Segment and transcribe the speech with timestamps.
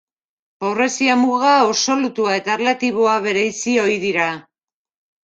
[0.63, 4.31] Pobrezia-muga absolutua eta erlatiboa bereizi ohi dira.